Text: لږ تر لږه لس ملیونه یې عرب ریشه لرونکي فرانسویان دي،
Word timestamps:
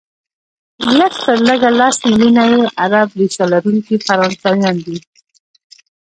لږ 0.99 1.13
تر 1.23 1.37
لږه 1.47 1.69
لس 1.79 1.97
ملیونه 2.07 2.43
یې 2.51 2.61
عرب 2.83 3.09
ریشه 3.19 3.45
لرونکي 3.51 3.95
فرانسویان 4.05 4.77
دي، 4.85 4.97